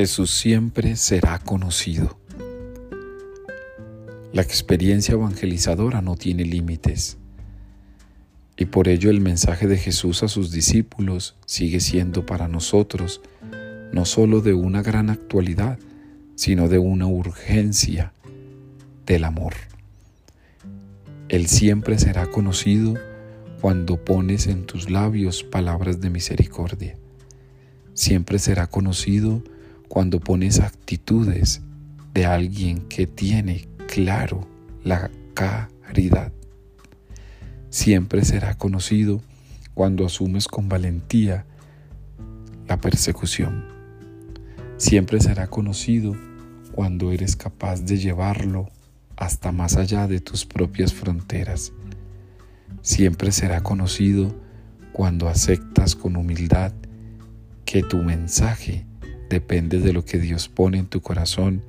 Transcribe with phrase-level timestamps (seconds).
[0.00, 2.18] Jesús siempre será conocido.
[4.32, 7.18] La experiencia evangelizadora no tiene límites
[8.56, 13.20] y por ello el mensaje de Jesús a sus discípulos sigue siendo para nosotros
[13.92, 15.78] no sólo de una gran actualidad,
[16.34, 18.14] sino de una urgencia
[19.04, 19.52] del amor.
[21.28, 22.94] Él siempre será conocido
[23.60, 26.96] cuando pones en tus labios palabras de misericordia.
[27.92, 29.42] Siempre será conocido
[29.90, 31.62] cuando pones actitudes
[32.14, 34.46] de alguien que tiene claro
[34.84, 36.32] la caridad.
[37.70, 39.20] Siempre será conocido
[39.74, 41.44] cuando asumes con valentía
[42.68, 43.64] la persecución.
[44.76, 46.16] Siempre será conocido
[46.70, 48.70] cuando eres capaz de llevarlo
[49.16, 51.72] hasta más allá de tus propias fronteras.
[52.80, 54.32] Siempre será conocido
[54.92, 56.72] cuando aceptas con humildad
[57.64, 58.86] que tu mensaje
[59.30, 61.62] depende de lo que Dios pone en tu corazón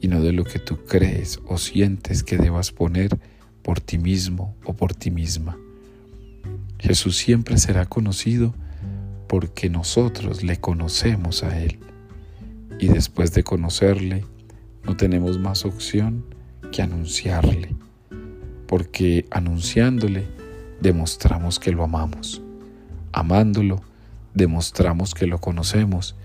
[0.00, 3.16] y no de lo que tú crees o sientes que debas poner
[3.62, 5.56] por ti mismo o por ti misma.
[6.78, 8.54] Jesús siempre será conocido
[9.28, 11.78] porque nosotros le conocemos a Él
[12.80, 14.24] y después de conocerle
[14.84, 16.24] no tenemos más opción
[16.72, 17.76] que anunciarle,
[18.66, 20.26] porque anunciándole
[20.80, 22.40] demostramos que lo amamos,
[23.12, 23.82] amándolo
[24.34, 26.16] demostramos que lo conocemos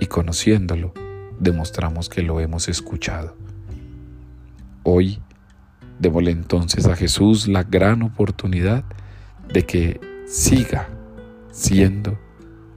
[0.00, 0.94] y conociéndolo,
[1.38, 3.36] demostramos que lo hemos escuchado.
[4.82, 5.20] Hoy,
[5.98, 8.82] démosle entonces a Jesús la gran oportunidad
[9.52, 10.88] de que siga
[11.52, 12.18] siendo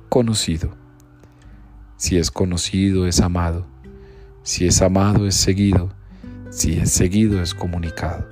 [0.09, 0.75] conocido.
[1.95, 3.65] Si es conocido, es amado.
[4.43, 5.93] Si es amado, es seguido.
[6.49, 8.27] Si es seguido, es comunicado.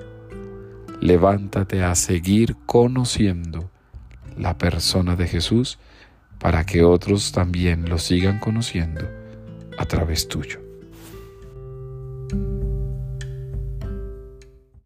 [1.00, 3.72] Levántate a seguir conociendo
[4.38, 5.80] la persona de Jesús
[6.42, 9.08] para que otros también lo sigan conociendo
[9.78, 10.71] a través tuyo.